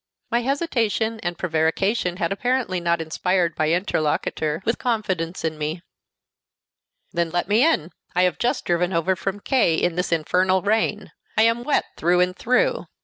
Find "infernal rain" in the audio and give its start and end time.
10.11-11.11